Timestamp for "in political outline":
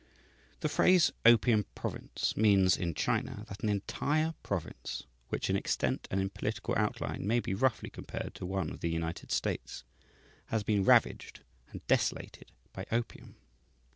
6.19-7.27